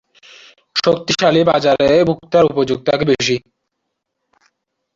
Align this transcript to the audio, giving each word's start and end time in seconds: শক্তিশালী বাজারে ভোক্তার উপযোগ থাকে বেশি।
শক্তিশালী 0.75 1.41
বাজারে 1.49 1.89
ভোক্তার 2.09 2.43
উপযোগ 2.51 2.79
থাকে 2.87 3.03
বেশি। 3.11 3.35